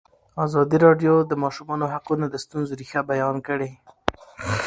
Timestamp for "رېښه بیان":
2.79-3.35